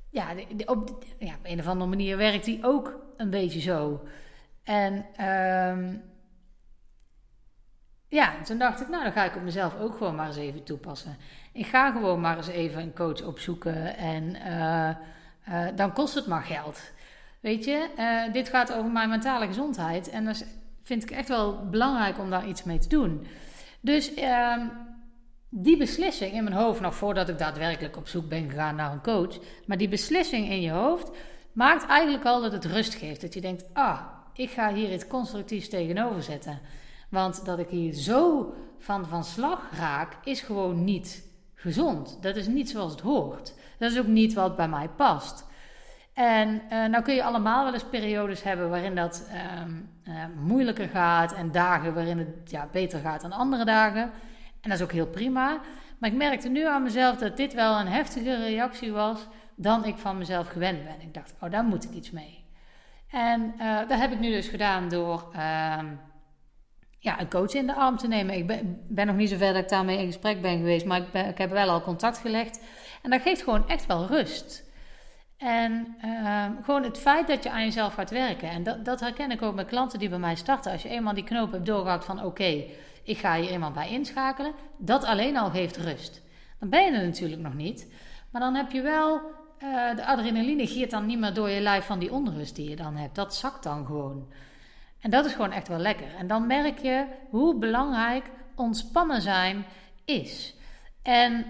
ja, 0.09 0.27
op, 0.65 1.03
ja, 1.19 1.33
op 1.33 1.43
een 1.43 1.59
of 1.59 1.67
andere 1.67 1.89
manier 1.89 2.17
werkt 2.17 2.45
die 2.45 2.59
ook 2.61 2.99
een 3.17 3.29
beetje 3.29 3.59
zo. 3.59 4.01
En 4.63 5.05
ehm, 5.15 5.95
ja, 8.07 8.33
toen 8.43 8.57
dacht 8.57 8.81
ik, 8.81 8.87
nou 8.89 9.03
dan 9.03 9.11
ga 9.11 9.23
ik 9.23 9.35
op 9.35 9.41
mezelf 9.41 9.79
ook 9.79 9.97
gewoon 9.97 10.15
maar 10.15 10.27
eens 10.27 10.37
even 10.37 10.63
toepassen. 10.63 11.17
Ik 11.51 11.65
ga 11.65 11.91
gewoon 11.91 12.21
maar 12.21 12.37
eens 12.37 12.47
even 12.47 12.81
een 12.81 12.93
coach 12.93 13.21
opzoeken 13.21 13.97
en 13.97 14.35
uh, 14.35 14.89
uh, 15.49 15.75
dan 15.75 15.93
kost 15.93 16.15
het 16.15 16.27
maar 16.27 16.43
geld. 16.43 16.91
Weet 17.39 17.65
je, 17.65 17.87
uh, 17.97 18.33
dit 18.33 18.49
gaat 18.49 18.73
over 18.73 18.91
mijn 18.91 19.09
mentale 19.09 19.47
gezondheid 19.47 20.09
en 20.09 20.25
dat 20.25 20.45
vind 20.83 21.03
ik 21.03 21.11
echt 21.11 21.27
wel 21.27 21.69
belangrijk 21.69 22.19
om 22.19 22.29
daar 22.29 22.47
iets 22.47 22.63
mee 22.63 22.79
te 22.79 22.87
doen. 22.87 23.27
Dus 23.79 24.13
ehm, 24.13 24.67
die 25.49 25.77
beslissing 25.77 26.33
in 26.33 26.43
mijn 26.43 26.55
hoofd, 26.55 26.79
nog 26.81 26.95
voordat 26.95 27.29
ik 27.29 27.37
daadwerkelijk 27.37 27.97
op 27.97 28.07
zoek 28.07 28.29
ben 28.29 28.49
gegaan 28.49 28.75
naar 28.75 28.91
een 28.91 29.01
coach, 29.01 29.39
maar 29.65 29.77
die 29.77 29.89
beslissing 29.89 30.49
in 30.49 30.61
je 30.61 30.71
hoofd 30.71 31.11
maakt 31.51 31.85
eigenlijk 31.85 32.25
al 32.25 32.41
dat 32.41 32.51
het 32.51 32.65
rust 32.65 32.93
geeft. 32.93 33.21
Dat 33.21 33.33
je 33.33 33.41
denkt, 33.41 33.65
ah, 33.73 33.99
ik 34.33 34.49
ga 34.49 34.73
hier 34.73 34.93
iets 34.93 35.07
constructiefs 35.07 35.69
tegenover 35.69 36.23
zetten. 36.23 36.59
Want 37.09 37.45
dat 37.45 37.59
ik 37.59 37.69
hier 37.69 37.93
zo 37.93 38.53
van 38.79 39.05
van 39.05 39.23
slag 39.23 39.61
raak, 39.77 40.17
is 40.23 40.41
gewoon 40.41 40.83
niet 40.83 41.27
gezond. 41.55 42.17
Dat 42.21 42.35
is 42.35 42.47
niet 42.47 42.69
zoals 42.69 42.91
het 42.91 43.01
hoort. 43.01 43.53
Dat 43.79 43.91
is 43.91 43.99
ook 43.99 44.07
niet 44.07 44.33
wat 44.33 44.55
bij 44.55 44.67
mij 44.67 44.89
past. 44.89 45.45
En 46.13 46.61
uh, 46.71 46.85
nou 46.85 47.03
kun 47.03 47.15
je 47.15 47.23
allemaal 47.23 47.63
wel 47.63 47.73
eens 47.73 47.83
periodes 47.83 48.43
hebben 48.43 48.69
waarin 48.69 48.95
dat 48.95 49.29
um, 49.61 49.89
uh, 50.03 50.13
moeilijker 50.35 50.87
gaat 50.87 51.33
en 51.33 51.51
dagen 51.51 51.93
waarin 51.93 52.17
het 52.17 52.51
ja, 52.51 52.67
beter 52.71 52.99
gaat 52.99 53.21
dan 53.21 53.31
andere 53.31 53.65
dagen. 53.65 54.01
En 54.61 54.69
dat 54.69 54.73
is 54.73 54.81
ook 54.81 54.91
heel 54.91 55.07
prima. 55.07 55.59
Maar 55.97 56.09
ik 56.09 56.15
merkte 56.15 56.49
nu 56.49 56.67
aan 56.67 56.83
mezelf 56.83 57.17
dat 57.17 57.37
dit 57.37 57.53
wel 57.53 57.79
een 57.79 57.87
heftige 57.87 58.35
reactie 58.35 58.91
was 58.91 59.27
dan 59.55 59.85
ik 59.85 59.97
van 59.97 60.17
mezelf 60.17 60.47
gewend 60.47 60.83
ben. 60.83 61.01
Ik 61.01 61.13
dacht, 61.13 61.33
oh, 61.41 61.51
daar 61.51 61.63
moet 61.63 61.83
ik 61.83 61.91
iets 61.91 62.11
mee. 62.11 62.45
En 63.09 63.53
uh, 63.59 63.77
dat 63.87 63.99
heb 63.99 64.11
ik 64.11 64.19
nu 64.19 64.31
dus 64.31 64.47
gedaan 64.47 64.89
door 64.89 65.29
ehm, 65.33 65.85
ja, 66.99 67.19
een 67.19 67.29
coach 67.29 67.53
in 67.53 67.67
de 67.67 67.75
arm 67.75 67.97
te 67.97 68.07
nemen. 68.07 68.35
Ik 68.35 68.47
ben, 68.47 68.81
ben, 68.87 69.07
nog 69.07 69.15
niet 69.15 69.29
zo 69.29 69.37
ver 69.37 69.53
dat 69.53 69.63
ik 69.63 69.69
daarmee 69.69 69.97
in 69.97 70.05
gesprek 70.05 70.41
ben 70.41 70.57
geweest, 70.57 70.85
maar 70.85 71.01
ik, 71.01 71.11
ben, 71.11 71.27
ik 71.27 71.37
heb 71.37 71.49
wel 71.49 71.69
al 71.69 71.81
contact 71.81 72.17
gelegd. 72.17 72.59
En 73.01 73.09
dat 73.09 73.21
geeft 73.21 73.43
gewoon 73.43 73.67
echt 73.67 73.85
wel 73.85 74.05
rust. 74.05 74.65
En 75.37 75.95
uh, 76.05 76.45
gewoon 76.63 76.83
het 76.83 76.97
feit 76.97 77.27
dat 77.27 77.43
je 77.43 77.51
aan 77.51 77.63
jezelf 77.63 77.93
gaat 77.93 78.09
werken. 78.09 78.49
En 78.49 78.63
dat, 78.63 78.85
dat, 78.85 78.99
herken 78.99 79.31
ik 79.31 79.41
ook 79.41 79.55
met 79.55 79.67
klanten 79.67 79.99
die 79.99 80.09
bij 80.09 80.19
mij 80.19 80.35
starten. 80.35 80.71
Als 80.71 80.81
je 80.81 80.89
eenmaal 80.89 81.13
die 81.13 81.23
knoop 81.23 81.51
hebt 81.51 81.65
doorgehakt 81.65 82.05
van 82.05 82.23
oké, 82.23 82.63
ik 83.03 83.17
ga 83.17 83.35
hier 83.35 83.49
eenmaal 83.49 83.71
bij 83.71 83.89
inschakelen. 83.89 84.53
Dat 84.77 85.03
alleen 85.03 85.37
al 85.37 85.49
geeft 85.49 85.77
rust. 85.77 86.21
Dan 86.59 86.69
ben 86.69 86.83
je 86.83 86.91
er 86.91 87.05
natuurlijk 87.05 87.41
nog 87.41 87.53
niet. 87.53 87.93
Maar 88.31 88.41
dan 88.41 88.55
heb 88.55 88.71
je 88.71 88.81
wel, 88.81 89.15
uh, 89.63 89.95
de 89.95 90.05
adrenaline 90.05 90.67
giert 90.67 90.91
dan 90.91 91.05
niet 91.05 91.19
meer 91.19 91.33
door 91.33 91.49
je 91.49 91.61
lijf 91.61 91.85
van 91.85 91.99
die 91.99 92.11
onrust 92.11 92.55
die 92.55 92.69
je 92.69 92.75
dan 92.75 92.95
hebt. 92.95 93.15
Dat 93.15 93.35
zakt 93.35 93.63
dan 93.63 93.85
gewoon. 93.85 94.27
En 95.01 95.09
dat 95.09 95.25
is 95.25 95.31
gewoon 95.31 95.51
echt 95.51 95.67
wel 95.67 95.77
lekker. 95.77 96.15
En 96.17 96.27
dan 96.27 96.47
merk 96.47 96.79
je 96.79 97.05
hoe 97.29 97.57
belangrijk 97.57 98.29
ontspannen 98.55 99.21
zijn 99.21 99.65
is. 100.05 100.55
En 101.01 101.45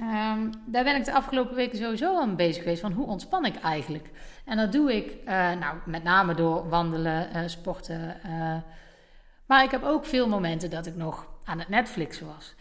um, 0.00 0.50
daar 0.66 0.84
ben 0.84 0.96
ik 0.96 1.04
de 1.04 1.12
afgelopen 1.12 1.54
weken 1.54 1.78
sowieso 1.78 2.20
aan 2.20 2.36
bezig 2.36 2.62
geweest. 2.62 2.80
Van 2.80 2.92
hoe 2.92 3.06
ontspan 3.06 3.44
ik 3.44 3.56
eigenlijk? 3.56 4.10
En 4.44 4.56
dat 4.56 4.72
doe 4.72 4.96
ik 4.96 5.12
uh, 5.12 5.52
nou, 5.52 5.76
met 5.84 6.02
name 6.02 6.34
door 6.34 6.68
wandelen, 6.68 7.28
uh, 7.36 7.42
sporten. 7.46 8.16
Uh, 8.26 8.56
maar 9.46 9.64
ik 9.64 9.70
heb 9.70 9.82
ook 9.82 10.04
veel 10.04 10.28
momenten 10.28 10.70
dat 10.70 10.86
ik 10.86 10.96
nog 10.96 11.26
aan 11.44 11.58
het 11.58 11.68
Netflixen 11.68 12.26
was. 12.26 12.54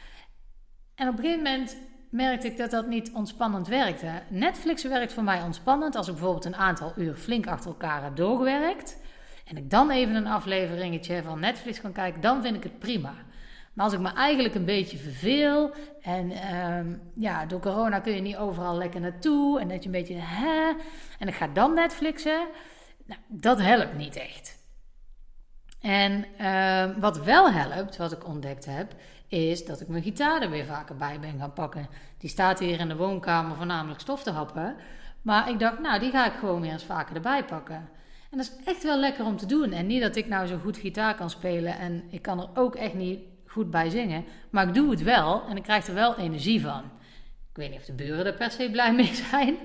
En 0.95 1.07
op 1.07 1.17
een 1.17 1.23
gegeven 1.23 1.43
moment 1.43 1.77
merkte 2.09 2.47
ik 2.47 2.57
dat 2.57 2.71
dat 2.71 2.87
niet 2.87 3.11
ontspannend 3.13 3.67
werkte. 3.67 4.21
Netflix 4.27 4.83
werkt 4.83 5.13
voor 5.13 5.23
mij 5.23 5.41
ontspannend 5.41 5.95
als 5.95 6.07
ik 6.07 6.13
bijvoorbeeld 6.13 6.45
een 6.45 6.55
aantal 6.55 6.93
uur 6.95 7.15
flink 7.15 7.47
achter 7.47 7.69
elkaar 7.69 8.03
heb 8.03 8.15
doorgewerkt 8.15 8.97
en 9.47 9.57
ik 9.57 9.69
dan 9.69 9.89
even 9.89 10.15
een 10.15 10.27
afleveringetje 10.27 11.23
van 11.23 11.39
Netflix 11.39 11.81
kan 11.81 11.91
kijken, 11.91 12.21
dan 12.21 12.41
vind 12.41 12.55
ik 12.55 12.63
het 12.63 12.79
prima. 12.79 13.13
Maar 13.73 13.85
als 13.85 13.93
ik 13.93 13.99
me 13.99 14.13
eigenlijk 14.13 14.55
een 14.55 14.65
beetje 14.65 14.97
verveel 14.97 15.73
en 16.01 16.55
um, 16.55 17.01
ja, 17.15 17.45
door 17.45 17.59
corona 17.59 17.99
kun 17.99 18.13
je 18.13 18.21
niet 18.21 18.37
overal 18.37 18.77
lekker 18.77 19.01
naartoe 19.01 19.59
en 19.59 19.67
dat 19.67 19.79
je 19.79 19.85
een 19.85 19.95
beetje 19.95 20.19
hè, 20.19 20.73
en 21.19 21.27
ik 21.27 21.33
ga 21.33 21.47
dan 21.47 21.73
Netflixen, 21.73 22.47
nou, 23.05 23.19
dat 23.27 23.61
helpt 23.61 23.97
niet 23.97 24.15
echt. 24.15 24.65
En 25.81 26.25
uh, 26.41 26.99
wat 26.99 27.23
wel 27.23 27.51
helpt, 27.51 27.97
wat 27.97 28.11
ik 28.11 28.27
ontdekt 28.27 28.65
heb, 28.65 28.93
is 29.27 29.65
dat 29.65 29.81
ik 29.81 29.87
mijn 29.87 30.03
gitaar 30.03 30.41
er 30.41 30.49
weer 30.49 30.65
vaker 30.65 30.95
bij 30.95 31.19
ben 31.19 31.39
gaan 31.39 31.53
pakken. 31.53 31.87
Die 32.17 32.29
staat 32.29 32.59
hier 32.59 32.79
in 32.79 32.87
de 32.87 32.95
woonkamer 32.95 33.55
voornamelijk 33.55 33.99
stof 33.99 34.23
te 34.23 34.31
happen. 34.31 34.75
Maar 35.21 35.49
ik 35.49 35.59
dacht, 35.59 35.79
nou, 35.79 35.99
die 35.99 36.11
ga 36.11 36.25
ik 36.25 36.39
gewoon 36.39 36.61
weer 36.61 36.71
eens 36.71 36.83
vaker 36.83 37.15
erbij 37.15 37.45
pakken. 37.45 37.89
En 38.31 38.37
dat 38.37 38.45
is 38.45 38.65
echt 38.65 38.83
wel 38.83 38.99
lekker 38.99 39.25
om 39.25 39.37
te 39.37 39.45
doen. 39.45 39.71
En 39.71 39.87
niet 39.87 40.01
dat 40.01 40.15
ik 40.15 40.27
nou 40.27 40.47
zo 40.47 40.57
goed 40.57 40.77
gitaar 40.77 41.15
kan 41.15 41.29
spelen 41.29 41.77
en 41.77 42.03
ik 42.09 42.21
kan 42.21 42.39
er 42.39 42.49
ook 42.53 42.75
echt 42.75 42.93
niet 42.93 43.19
goed 43.45 43.71
bij 43.71 43.89
zingen. 43.89 44.25
Maar 44.49 44.67
ik 44.67 44.73
doe 44.73 44.89
het 44.89 45.03
wel 45.03 45.43
en 45.49 45.57
ik 45.57 45.63
krijg 45.63 45.87
er 45.87 45.93
wel 45.93 46.17
energie 46.17 46.61
van. 46.61 46.81
Ik 47.49 47.63
weet 47.63 47.69
niet 47.69 47.79
of 47.79 47.85
de 47.85 47.93
buren 47.93 48.25
er 48.25 48.33
per 48.33 48.51
se 48.51 48.71
blij 48.71 48.93
mee 48.93 49.13
zijn. 49.29 49.57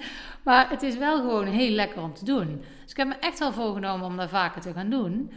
Maar 0.44 0.70
het 0.70 0.82
is 0.82 0.96
wel 0.96 1.16
gewoon 1.16 1.46
heel 1.46 1.70
lekker 1.70 2.02
om 2.02 2.14
te 2.14 2.24
doen. 2.24 2.62
Dus 2.82 2.90
ik 2.90 2.96
heb 2.96 3.08
me 3.08 3.14
echt 3.14 3.38
wel 3.38 3.52
voorgenomen 3.52 4.06
om 4.06 4.16
dat 4.16 4.28
vaker 4.28 4.60
te 4.60 4.72
gaan 4.72 4.90
doen. 4.90 5.32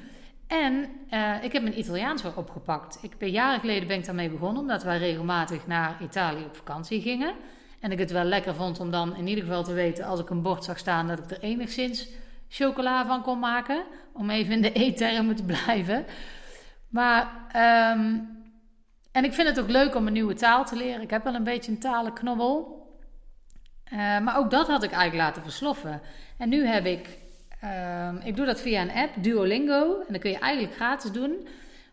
En 0.47 0.89
uh, 1.13 1.43
ik 1.43 1.51
heb 1.51 1.61
mijn 1.61 1.79
Italiaans 1.79 2.21
weer 2.21 2.37
opgepakt. 2.37 2.97
Ik 3.01 3.17
ben 3.17 3.31
jaren 3.31 3.59
geleden 3.59 3.87
ben 3.87 3.97
ik 3.97 4.05
daarmee 4.05 4.29
begonnen, 4.29 4.61
omdat 4.61 4.83
wij 4.83 4.97
regelmatig 4.97 5.67
naar 5.67 5.97
Italië 6.01 6.43
op 6.43 6.55
vakantie 6.55 7.01
gingen. 7.01 7.33
En 7.79 7.91
ik 7.91 7.99
het 7.99 8.11
wel 8.11 8.23
lekker 8.23 8.55
vond 8.55 8.79
om 8.79 8.91
dan 8.91 9.15
in 9.15 9.27
ieder 9.27 9.43
geval 9.43 9.63
te 9.63 9.73
weten, 9.73 10.05
als 10.05 10.19
ik 10.19 10.29
een 10.29 10.41
bord 10.41 10.63
zag 10.63 10.77
staan, 10.77 11.07
dat 11.07 11.19
ik 11.19 11.31
er 11.31 11.39
enigszins 11.39 12.07
chocola 12.55 13.05
van 13.05 13.21
kon 13.21 13.39
maken. 13.39 13.83
Om 14.13 14.29
even 14.29 14.53
in 14.53 14.61
de 14.61 14.79
e-termen 14.79 15.35
te 15.35 15.43
blijven. 15.43 16.05
Maar, 16.89 17.21
um, 17.93 18.33
en 19.11 19.23
ik 19.23 19.33
vind 19.33 19.47
het 19.47 19.59
ook 19.59 19.69
leuk 19.69 19.95
om 19.95 20.07
een 20.07 20.13
nieuwe 20.13 20.33
taal 20.33 20.65
te 20.65 20.75
leren. 20.75 21.01
Ik 21.01 21.09
heb 21.09 21.23
wel 21.23 21.35
een 21.35 21.43
beetje 21.43 21.71
een 21.71 21.79
talenknobbel. 21.79 22.83
Uh, 23.93 24.19
maar 24.19 24.37
ook 24.37 24.51
dat 24.51 24.67
had 24.67 24.83
ik 24.83 24.91
eigenlijk 24.91 25.23
laten 25.23 25.43
versloffen. 25.43 26.01
En 26.37 26.49
nu 26.49 26.65
heb 26.65 26.85
ik, 26.85 27.17
um, 27.63 28.19
ik 28.23 28.35
doe 28.35 28.45
dat 28.45 28.61
via 28.61 28.81
een 28.81 28.91
app, 28.91 29.23
Duolingo. 29.23 29.99
En 30.07 30.13
dat 30.13 30.21
kun 30.21 30.31
je 30.31 30.39
eigenlijk 30.39 30.75
gratis 30.75 31.11
doen. 31.11 31.47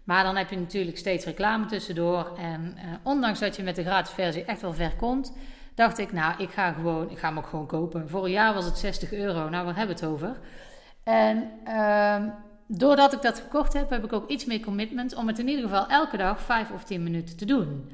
Maar 0.04 0.24
dan 0.24 0.36
heb 0.36 0.50
je 0.50 0.58
natuurlijk 0.58 0.98
steeds 0.98 1.24
reclame 1.24 1.66
tussendoor. 1.66 2.36
En 2.38 2.74
uh, 2.76 2.82
ondanks 3.02 3.38
dat 3.38 3.56
je 3.56 3.62
met 3.62 3.76
de 3.76 3.84
gratis 3.84 4.12
versie 4.12 4.44
echt 4.44 4.60
wel 4.60 4.74
ver 4.74 4.92
komt, 4.96 5.32
dacht 5.74 5.98
ik, 5.98 6.12
nou, 6.12 6.42
ik 6.42 6.50
ga 6.50 6.72
gewoon, 6.72 7.10
ik 7.10 7.18
ga 7.18 7.28
hem 7.28 7.38
ook 7.38 7.46
gewoon 7.46 7.66
kopen. 7.66 8.08
Vorig 8.08 8.32
jaar 8.32 8.54
was 8.54 8.64
het 8.64 8.78
60 8.78 9.12
euro, 9.12 9.48
nou, 9.48 9.64
waar 9.64 9.76
hebben 9.76 9.96
we 9.96 10.04
het 10.04 10.12
over? 10.12 10.36
En 11.02 11.50
uh, 11.66 12.32
doordat 12.66 13.12
ik 13.12 13.22
dat 13.22 13.40
gekocht 13.40 13.72
heb, 13.72 13.90
heb 13.90 14.04
ik 14.04 14.12
ook 14.12 14.30
iets 14.30 14.44
meer 14.44 14.60
commitment 14.60 15.14
om 15.14 15.26
het 15.26 15.38
in 15.38 15.48
ieder 15.48 15.64
geval 15.64 15.88
elke 15.88 16.16
dag 16.16 16.40
5 16.40 16.70
of 16.70 16.84
10 16.84 17.02
minuten 17.02 17.36
te 17.36 17.44
doen. 17.44 17.90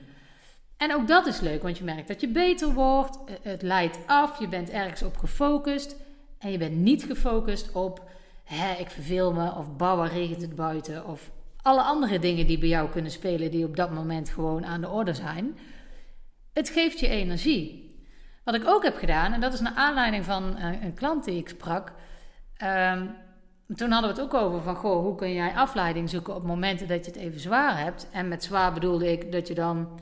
En 0.77 0.95
ook 0.95 1.09
dat 1.09 1.27
is 1.27 1.41
leuk, 1.41 1.63
want 1.63 1.79
je 1.79 1.85
merkt 1.85 2.09
dat 2.09 2.21
je 2.21 2.29
beter 2.29 2.73
wordt, 2.75 3.19
het 3.43 3.63
leidt 3.63 3.99
af, 4.07 4.39
je 4.39 4.49
bent 4.49 4.71
ergens 4.71 5.03
op 5.03 5.17
gefocust 5.17 5.97
en 6.39 6.51
je 6.51 6.59
bent 6.59 6.77
niet 6.77 7.05
gefocust 7.05 7.73
op, 7.73 8.03
hè, 8.45 8.73
ik 8.73 8.91
verveel 8.91 9.33
me 9.33 9.55
of 9.55 9.77
bouwen 9.77 10.09
regent 10.09 10.41
het 10.41 10.55
buiten 10.55 11.07
of 11.07 11.31
alle 11.63 11.83
andere 11.83 12.19
dingen 12.19 12.47
die 12.47 12.59
bij 12.59 12.69
jou 12.69 12.91
kunnen 12.91 13.11
spelen 13.11 13.51
die 13.51 13.65
op 13.65 13.77
dat 13.77 13.91
moment 13.91 14.29
gewoon 14.29 14.67
aan 14.67 14.81
de 14.81 14.89
orde 14.89 15.15
zijn. 15.15 15.59
Het 16.59 16.71
geeft 16.71 17.01
je 17.01 17.09
energie. 17.09 17.97
Wat 18.45 18.55
ik 18.55 18.67
ook 18.67 18.83
heb 18.83 18.97
gedaan, 18.97 19.33
en 19.33 19.41
dat 19.41 19.53
is 19.53 19.61
naar 19.61 19.75
aanleiding 19.75 20.25
van 20.25 20.57
een, 20.57 20.83
een 20.83 20.95
klant 20.95 21.25
die 21.25 21.39
ik 21.39 21.49
sprak. 21.49 21.93
Um, 22.63 23.15
toen 23.77 23.91
hadden 23.91 24.15
we 24.15 24.21
het 24.21 24.25
ook 24.25 24.35
over 24.35 24.63
van, 24.63 24.75
goh, 24.75 25.03
hoe 25.03 25.15
kun 25.15 25.33
jij 25.33 25.53
afleiding 25.53 26.11
zoeken 26.11 26.35
op 26.35 26.43
momenten 26.43 26.89
dat 26.89 27.05
je 27.05 27.11
het 27.11 27.21
even 27.21 27.41
zwaar 27.41 27.79
hebt. 27.79 28.09
En 28.13 28.29
met 28.29 28.45
zwaar 28.45 28.73
bedoelde 28.73 29.13
ik 29.13 29.33
dat 29.33 29.49
je 29.49 29.55
dan 29.55 30.01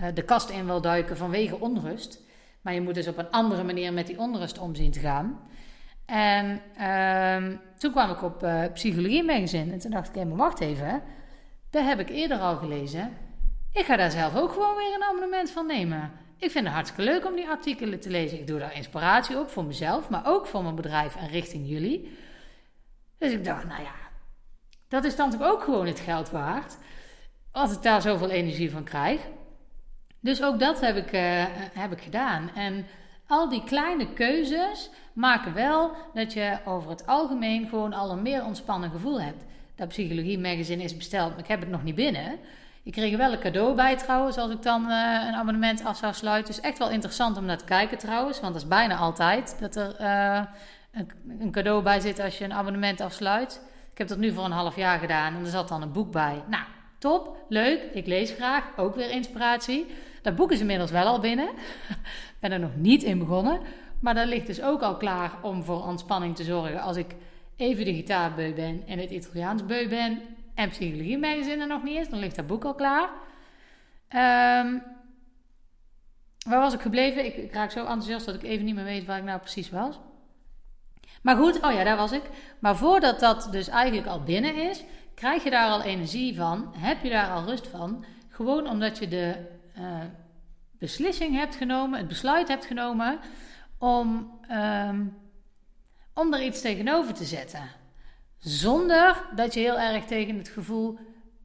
uh, 0.00 0.06
de 0.14 0.22
kast 0.22 0.50
in 0.50 0.66
wil 0.66 0.80
duiken 0.80 1.16
vanwege 1.16 1.60
onrust. 1.60 2.20
Maar 2.60 2.74
je 2.74 2.80
moet 2.80 2.94
dus 2.94 3.08
op 3.08 3.18
een 3.18 3.30
andere 3.30 3.64
manier 3.64 3.92
met 3.92 4.06
die 4.06 4.18
onrust 4.18 4.58
omzien 4.58 4.90
te 4.90 5.00
gaan. 5.00 5.40
En 6.04 6.60
ehm, 6.76 7.56
toen 7.78 7.90
kwam 7.90 8.10
ik 8.10 8.22
op 8.22 8.42
uh, 8.42 8.62
Psychologie 8.72 9.24
Magazine. 9.24 9.72
En 9.72 9.78
toen 9.78 9.90
dacht 9.90 10.08
ik, 10.08 10.14
hé, 10.14 10.24
maar 10.24 10.36
wacht 10.36 10.60
even. 10.60 11.02
Dat 11.70 11.84
heb 11.84 11.98
ik 11.98 12.08
eerder 12.08 12.38
al 12.38 12.56
gelezen. 12.56 13.10
Ik 13.72 13.84
ga 13.84 13.96
daar 13.96 14.10
zelf 14.10 14.36
ook 14.36 14.52
gewoon 14.52 14.76
weer 14.76 14.94
een 14.94 15.02
abonnement 15.02 15.50
van 15.50 15.66
nemen. 15.66 16.12
Ik 16.38 16.50
vind 16.50 16.64
het 16.64 16.74
hartstikke 16.74 17.10
leuk 17.10 17.26
om 17.26 17.34
die 17.34 17.48
artikelen 17.48 18.00
te 18.00 18.10
lezen. 18.10 18.38
Ik 18.38 18.46
doe 18.46 18.58
daar 18.58 18.76
inspiratie 18.76 19.38
op 19.38 19.50
voor 19.50 19.64
mezelf, 19.64 20.08
maar 20.08 20.26
ook 20.26 20.46
voor 20.46 20.62
mijn 20.62 20.74
bedrijf 20.74 21.16
en 21.16 21.28
richting 21.28 21.68
jullie. 21.68 22.18
Dus 23.18 23.32
ik 23.32 23.44
dacht, 23.44 23.64
nou 23.64 23.82
ja, 23.82 23.94
dat 24.88 25.04
is 25.04 25.16
dan 25.16 25.42
ook 25.42 25.62
gewoon 25.62 25.86
het 25.86 26.00
geld 26.00 26.30
waard. 26.30 26.76
Als 27.50 27.72
ik 27.72 27.82
daar 27.82 28.02
zoveel 28.02 28.30
energie 28.30 28.70
van 28.70 28.84
krijg. 28.84 29.20
Dus 30.20 30.42
ook 30.42 30.58
dat 30.58 30.80
heb 30.80 30.96
ik, 30.96 31.12
uh, 31.12 31.44
heb 31.72 31.92
ik 31.92 32.00
gedaan. 32.00 32.50
En 32.54 32.86
al 33.26 33.48
die 33.48 33.64
kleine 33.64 34.12
keuzes 34.12 34.90
maken 35.12 35.54
wel 35.54 35.92
dat 36.14 36.32
je 36.32 36.58
over 36.64 36.90
het 36.90 37.06
algemeen 37.06 37.68
gewoon 37.68 37.92
al 37.92 38.10
een 38.10 38.22
meer 38.22 38.44
ontspannen 38.44 38.90
gevoel 38.90 39.20
hebt. 39.20 39.44
Dat 39.74 39.88
Psychologie 39.88 40.38
Magazine 40.38 40.82
is 40.82 40.96
besteld, 40.96 41.30
maar 41.30 41.38
ik 41.38 41.46
heb 41.46 41.60
het 41.60 41.68
nog 41.68 41.82
niet 41.82 41.94
binnen. 41.94 42.38
Ik 42.86 42.92
kreeg 42.92 43.12
er 43.12 43.18
wel 43.18 43.32
een 43.32 43.38
cadeau 43.38 43.74
bij 43.74 43.96
trouwens, 43.96 44.36
als 44.36 44.50
ik 44.50 44.62
dan 44.62 44.82
uh, 44.82 45.24
een 45.26 45.34
abonnement 45.34 45.84
af 45.84 45.96
zou 45.96 46.14
sluiten. 46.14 46.54
Dus 46.54 46.62
echt 46.62 46.78
wel 46.78 46.90
interessant 46.90 47.36
om 47.36 47.44
naar 47.44 47.58
te 47.58 47.64
kijken 47.64 47.98
trouwens, 47.98 48.40
want 48.40 48.52
dat 48.52 48.62
is 48.62 48.68
bijna 48.68 48.96
altijd 48.96 49.56
dat 49.60 49.76
er 49.76 50.00
uh, 50.00 50.44
een, 50.92 51.10
een, 51.38 51.50
cadeau 51.50 51.82
bij 51.82 52.00
zit 52.00 52.20
als 52.20 52.38
je 52.38 52.44
een 52.44 52.52
abonnement 52.52 53.00
afsluit. 53.00 53.62
Ik 53.92 53.98
heb 53.98 54.08
dat 54.08 54.18
nu 54.18 54.32
voor 54.32 54.44
een 54.44 54.50
half 54.50 54.76
jaar 54.76 54.98
gedaan 54.98 55.34
en 55.34 55.44
er 55.44 55.50
zat 55.50 55.68
dan 55.68 55.82
een 55.82 55.92
boek 55.92 56.12
bij. 56.12 56.42
Nou, 56.46 56.64
top, 56.98 57.36
leuk, 57.48 57.82
ik 57.92 58.06
lees 58.06 58.30
graag, 58.30 58.64
ook 58.76 58.94
weer 58.94 59.10
inspiratie. 59.10 59.86
Dat 60.22 60.36
boek 60.36 60.52
is 60.52 60.60
inmiddels 60.60 60.90
wel 60.90 61.06
al 61.06 61.20
binnen. 61.20 61.48
ben 62.40 62.52
er 62.52 62.60
nog 62.60 62.76
niet 62.76 63.02
in 63.02 63.18
begonnen. 63.18 63.60
Maar 64.00 64.14
dat 64.14 64.26
ligt 64.26 64.46
dus 64.46 64.62
ook 64.62 64.82
al 64.82 64.96
klaar 64.96 65.30
om 65.42 65.64
voor 65.64 65.86
ontspanning 65.86 66.36
te 66.36 66.44
zorgen 66.44 66.80
als 66.80 66.96
ik 66.96 67.14
even 67.56 67.84
de 67.84 67.94
gitaarbeu 67.94 68.54
ben 68.54 68.82
en 68.86 68.98
het 68.98 69.10
Italiaans 69.10 69.66
beu 69.66 69.88
ben 69.88 70.20
en 70.56 70.68
psychologie 70.68 71.18
magazine 71.18 71.60
er 71.60 71.66
nog 71.66 71.82
niet 71.82 71.98
is, 71.98 72.08
dan 72.08 72.18
ligt 72.18 72.36
dat 72.36 72.46
boek 72.46 72.64
al 72.64 72.74
klaar. 72.74 73.08
Um, 74.62 74.82
waar 76.46 76.60
was 76.60 76.74
ik 76.74 76.80
gebleven? 76.80 77.24
Ik, 77.24 77.52
raak 77.52 77.70
zo 77.70 77.78
enthousiast 77.78 78.26
dat 78.26 78.34
ik 78.34 78.42
even 78.42 78.64
niet 78.64 78.74
meer 78.74 78.84
weet 78.84 79.04
waar 79.04 79.18
ik 79.18 79.24
nou 79.24 79.38
precies 79.40 79.70
was. 79.70 79.98
Maar 81.22 81.36
goed, 81.36 81.62
oh 81.62 81.72
ja, 81.72 81.84
daar 81.84 81.96
was 81.96 82.12
ik. 82.12 82.22
Maar 82.58 82.76
voordat 82.76 83.20
dat 83.20 83.48
dus 83.50 83.68
eigenlijk 83.68 84.06
al 84.06 84.22
binnen 84.22 84.54
is, 84.54 84.84
krijg 85.14 85.44
je 85.44 85.50
daar 85.50 85.70
al 85.70 85.82
energie 85.82 86.36
van, 86.36 86.72
heb 86.76 87.02
je 87.02 87.10
daar 87.10 87.30
al 87.30 87.44
rust 87.44 87.66
van. 87.66 88.04
Gewoon 88.28 88.68
omdat 88.68 88.98
je 88.98 89.08
de 89.08 89.34
uh, 89.78 90.00
beslissing 90.78 91.34
hebt 91.34 91.56
genomen, 91.56 91.98
het 91.98 92.08
besluit 92.08 92.48
hebt 92.48 92.64
genomen 92.64 93.18
om, 93.78 94.38
um, 94.50 95.16
om 96.14 96.34
er 96.34 96.42
iets 96.42 96.60
tegenover 96.60 97.14
te 97.14 97.24
zetten. 97.24 97.70
Zonder 98.46 99.22
dat 99.34 99.54
je 99.54 99.60
heel 99.60 99.78
erg 99.78 100.04
tegen 100.04 100.38
het 100.38 100.48
gevoel 100.48 100.98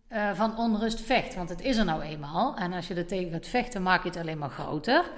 uh, 0.09 0.33
van 0.33 0.57
onrust 0.57 1.01
vecht. 1.01 1.35
Want 1.35 1.49
het 1.49 1.61
is 1.61 1.77
er 1.77 1.85
nou 1.85 2.01
eenmaal. 2.01 2.55
En 2.55 2.73
als 2.73 2.87
je 2.87 2.93
er 2.93 3.07
tegen 3.07 3.31
gaat 3.31 3.47
vechten, 3.47 3.83
maak 3.83 4.03
je 4.03 4.09
het 4.09 4.17
alleen 4.17 4.37
maar 4.37 4.49
groter. 4.49 5.11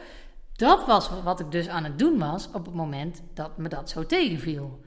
Dat 0.56 0.86
was 0.86 1.10
wat 1.24 1.40
ik 1.40 1.52
dus 1.52 1.68
aan 1.68 1.84
het 1.84 2.00
doen 2.00 2.20
was 2.20 2.48
op 2.54 2.66
het 2.66 2.74
moment 2.74 3.22
dat 3.34 3.58
me 3.58 3.70
dat 3.70 3.90
zo 3.90 4.06
tegenviel. 4.06 4.82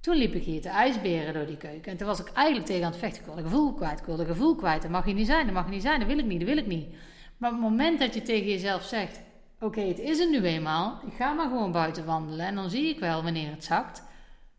Toen 0.00 0.16
liep 0.16 0.34
ik 0.34 0.42
hier 0.42 0.60
te 0.60 0.68
ijsberen 0.68 1.34
door 1.34 1.46
die 1.46 1.56
keuken. 1.56 1.92
En 1.92 1.96
toen 1.96 2.06
was 2.06 2.20
ik 2.20 2.32
eigenlijk 2.32 2.66
tegen 2.66 2.84
aan 2.84 2.90
het 2.90 3.00
vechten. 3.00 3.20
Ik 3.20 3.26
wilde 3.26 3.42
gevoel 3.42 3.74
kwijt, 3.74 3.98
ik 3.98 4.06
wilde 4.06 4.24
gevoel 4.24 4.54
kwijt. 4.54 4.82
Dat 4.82 4.90
mag 4.90 5.06
je 5.06 5.14
niet 5.14 5.26
zijn, 5.26 5.44
dat 5.44 5.54
mag 5.54 5.64
je 5.64 5.70
niet 5.70 5.82
zijn, 5.82 5.98
dat 5.98 6.08
wil 6.08 6.18
ik 6.18 6.26
niet, 6.26 6.40
dat 6.40 6.48
wil 6.48 6.58
ik 6.58 6.66
niet. 6.66 6.88
Maar 7.36 7.50
op 7.50 7.56
het 7.56 7.68
moment 7.68 7.98
dat 7.98 8.14
je 8.14 8.22
tegen 8.22 8.50
jezelf 8.50 8.82
zegt: 8.82 9.20
Oké, 9.60 9.80
het 9.80 9.98
is 9.98 10.18
er 10.18 10.30
nu 10.30 10.42
eenmaal. 10.42 11.00
Ik 11.06 11.14
ga 11.14 11.32
maar 11.32 11.48
gewoon 11.48 11.72
buiten 11.72 12.04
wandelen 12.04 12.46
en 12.46 12.54
dan 12.54 12.70
zie 12.70 12.88
ik 12.88 12.98
wel 12.98 13.22
wanneer 13.22 13.50
het 13.50 13.64
zakt. 13.64 14.02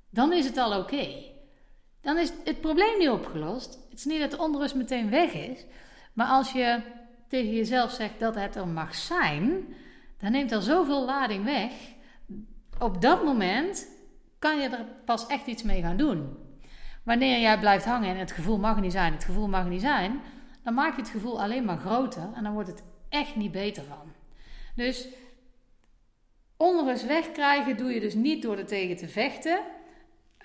Dan 0.10 0.34
is 0.34 0.46
het 0.46 0.58
al 0.58 0.80
oké. 0.80 1.30
Dan 2.02 2.18
is 2.18 2.32
het 2.44 2.62
probleem 2.62 2.98
niet 2.98 3.10
opgelost. 3.10 3.80
Het 3.90 4.00
is 4.00 4.06
niet 4.06 4.20
dat 4.20 4.32
de 4.32 4.38
onrust 4.38 4.76
meteen 4.76 5.10
weg 5.10 5.34
is. 5.34 5.66
Maar 6.14 6.28
als 6.28 6.52
je 6.52 6.80
tegen 7.28 7.54
jezelf 7.54 7.92
zegt 7.92 8.20
dat 8.20 8.36
het 8.36 8.56
er 8.56 8.68
mag 8.68 8.96
zijn, 8.96 9.76
dan 10.20 10.32
neemt 10.32 10.52
er 10.52 10.62
zoveel 10.62 11.06
lading 11.06 11.44
weg. 11.44 11.72
Op 12.80 13.02
dat 13.02 13.24
moment 13.24 13.88
kan 14.40 14.60
je 14.60 14.68
er 14.70 14.86
pas 15.06 15.28
echt 15.28 15.48
iets 15.48 15.64
mee 15.64 15.82
gaan 15.82 15.98
doen. 15.98 16.38
Wanneer 17.04 17.40
jij 17.40 17.60
blijft 17.60 17.86
hangen 17.86 18.10
en 18.10 18.18
het 18.18 18.32
gevoel 18.32 18.58
mag 18.58 18.82
niet 18.82 18.92
zijn, 18.92 19.14
het 19.14 19.24
gevoel 19.24 19.48
mag 19.48 19.68
niet 19.68 19.82
zijn, 19.82 20.22
dan 20.64 20.74
maak 20.74 20.96
je 20.96 21.02
het 21.02 21.12
gevoel 21.12 21.42
alleen 21.42 21.66
maar 21.66 21.78
groter 21.78 22.30
en 22.36 22.44
dan 22.44 22.54
wordt 22.54 22.70
het 22.70 22.84
echt 23.10 23.36
niet 23.36 23.52
beter 23.52 23.84
van. 23.84 24.14
Dus 24.76 25.08
onrust 26.58 27.06
wegkrijgen 27.06 27.78
doe 27.78 27.94
je 27.94 28.00
dus 28.00 28.14
niet 28.14 28.42
door 28.42 28.58
er 28.58 28.66
tegen 28.66 28.98
te 28.98 29.08
vechten, 29.08 29.60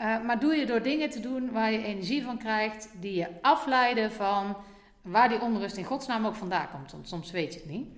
uh, 0.01 0.25
maar 0.25 0.41
doe 0.41 0.55
je 0.55 0.67
door 0.67 0.83
dingen 0.83 1.11
te 1.11 1.21
doen 1.21 1.53
waar 1.53 1.73
je 1.73 1.85
energie 1.85 2.23
van 2.23 2.39
krijgt, 2.39 2.89
die 3.01 3.15
je 3.15 3.29
afleiden 3.41 4.13
van 4.13 4.57
waar 5.03 5.29
die 5.29 5.41
onrust 5.41 5.77
in 5.77 5.85
godsnaam 5.85 6.27
ook 6.27 6.35
vandaan 6.35 6.69
komt. 6.71 6.93
Want 6.93 7.09
soms 7.09 7.31
weet 7.31 7.55
je 7.55 7.61
het 7.61 7.69
niet. 7.69 7.89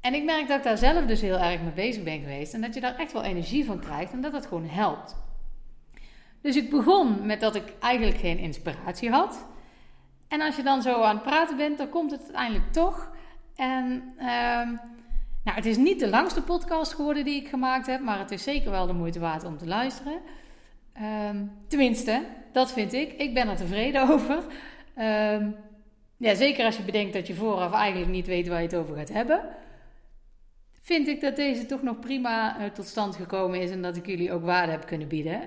En 0.00 0.14
ik 0.14 0.24
merk 0.24 0.48
dat 0.48 0.58
ik 0.58 0.64
daar 0.64 0.78
zelf 0.78 1.04
dus 1.04 1.20
heel 1.20 1.38
erg 1.38 1.60
mee 1.60 1.72
bezig 1.72 2.02
ben 2.02 2.20
geweest 2.20 2.54
en 2.54 2.60
dat 2.60 2.74
je 2.74 2.80
daar 2.80 2.96
echt 2.96 3.12
wel 3.12 3.22
energie 3.22 3.64
van 3.64 3.80
krijgt 3.80 4.12
en 4.12 4.20
dat 4.20 4.32
dat 4.32 4.46
gewoon 4.46 4.66
helpt. 4.66 5.16
Dus 6.40 6.56
ik 6.56 6.70
begon 6.70 7.26
met 7.26 7.40
dat 7.40 7.54
ik 7.54 7.72
eigenlijk 7.80 8.18
geen 8.18 8.38
inspiratie 8.38 9.10
had. 9.10 9.46
En 10.28 10.40
als 10.40 10.56
je 10.56 10.62
dan 10.62 10.82
zo 10.82 11.02
aan 11.02 11.14
het 11.14 11.24
praten 11.24 11.56
bent, 11.56 11.78
dan 11.78 11.88
komt 11.88 12.10
het 12.10 12.22
uiteindelijk 12.22 12.72
toch. 12.72 13.10
En 13.56 14.14
ehm, 14.18 14.68
nou, 15.44 15.56
het 15.56 15.66
is 15.66 15.76
niet 15.76 16.00
de 16.00 16.08
langste 16.08 16.42
podcast 16.42 16.94
geworden 16.94 17.24
die 17.24 17.40
ik 17.40 17.48
gemaakt 17.48 17.86
heb, 17.86 18.00
maar 18.00 18.18
het 18.18 18.30
is 18.30 18.42
zeker 18.42 18.70
wel 18.70 18.86
de 18.86 18.92
moeite 18.92 19.20
waard 19.20 19.44
om 19.44 19.58
te 19.58 19.66
luisteren. 19.66 20.20
Um, 21.00 21.52
tenminste, 21.68 22.22
dat 22.52 22.72
vind 22.72 22.92
ik. 22.92 23.12
Ik 23.12 23.34
ben 23.34 23.48
er 23.48 23.56
tevreden 23.56 24.08
over. 24.10 24.36
Um, 24.98 25.56
ja, 26.16 26.34
zeker 26.34 26.64
als 26.64 26.76
je 26.76 26.82
bedenkt 26.82 27.12
dat 27.12 27.26
je 27.26 27.34
vooraf 27.34 27.72
eigenlijk 27.72 28.10
niet 28.10 28.26
weet 28.26 28.48
waar 28.48 28.58
je 28.58 28.66
het 28.66 28.76
over 28.76 28.96
gaat 28.96 29.12
hebben. 29.12 29.40
Vind 30.80 31.08
ik 31.08 31.20
dat 31.20 31.36
deze 31.36 31.66
toch 31.66 31.82
nog 31.82 31.98
prima 31.98 32.60
uh, 32.60 32.66
tot 32.66 32.86
stand 32.86 33.16
gekomen 33.16 33.60
is 33.60 33.70
en 33.70 33.82
dat 33.82 33.96
ik 33.96 34.06
jullie 34.06 34.32
ook 34.32 34.44
waarde 34.44 34.72
heb 34.72 34.86
kunnen 34.86 35.08
bieden. 35.08 35.40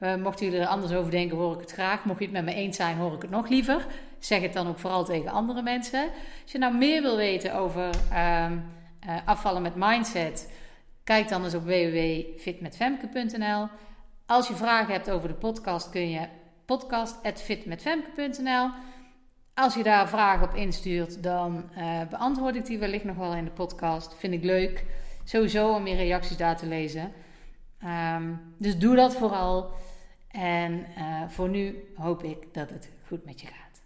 Uh, 0.00 0.14
mochten 0.14 0.46
jullie 0.46 0.60
er 0.60 0.66
anders 0.66 0.92
over 0.92 1.10
denken, 1.10 1.36
hoor 1.36 1.54
ik 1.54 1.60
het 1.60 1.72
graag. 1.72 2.04
Mocht 2.04 2.18
je 2.18 2.24
het 2.24 2.34
met 2.34 2.44
me 2.44 2.54
eens 2.54 2.76
zijn, 2.76 2.96
hoor 2.96 3.14
ik 3.14 3.22
het 3.22 3.30
nog 3.30 3.48
liever. 3.48 3.86
Zeg 4.18 4.40
het 4.40 4.52
dan 4.52 4.68
ook 4.68 4.78
vooral 4.78 5.04
tegen 5.04 5.30
andere 5.30 5.62
mensen. 5.62 6.10
Als 6.42 6.52
je 6.52 6.58
nou 6.58 6.74
meer 6.74 7.02
wil 7.02 7.16
weten 7.16 7.54
over 7.54 7.90
uh, 8.12 8.50
afvallen 9.24 9.62
met 9.62 9.74
mindset, 9.74 10.52
kijk 11.04 11.28
dan 11.28 11.44
eens 11.44 11.54
op 11.54 11.64
www.fitmetfemke.nl. 11.64 13.68
Als 14.30 14.48
je 14.48 14.54
vragen 14.54 14.92
hebt 14.92 15.10
over 15.10 15.28
de 15.28 15.34
podcast, 15.34 15.90
kun 15.90 16.10
je 16.10 16.26
podcast.fitmetfemke.nl. 16.64 18.70
Als 19.54 19.74
je 19.74 19.82
daar 19.82 20.08
vragen 20.08 20.48
op 20.48 20.54
instuurt, 20.54 21.22
dan 21.22 21.70
uh, 21.78 22.00
beantwoord 22.10 22.56
ik 22.56 22.66
die 22.66 22.78
wellicht 22.78 23.04
nog 23.04 23.16
wel 23.16 23.34
in 23.34 23.44
de 23.44 23.50
podcast. 23.50 24.14
Vind 24.14 24.32
ik 24.32 24.44
leuk. 24.44 24.84
Sowieso 25.24 25.74
om 25.74 25.86
je 25.86 25.96
reacties 25.96 26.36
daar 26.36 26.56
te 26.56 26.66
lezen. 26.66 27.12
Um, 28.14 28.54
dus 28.58 28.78
doe 28.78 28.96
dat 28.96 29.14
vooral. 29.14 29.70
En 30.30 30.86
uh, 30.98 31.28
voor 31.28 31.48
nu 31.48 31.92
hoop 31.94 32.22
ik 32.22 32.54
dat 32.54 32.70
het 32.70 32.90
goed 33.06 33.24
met 33.24 33.40
je 33.40 33.46
gaat. 33.46 33.82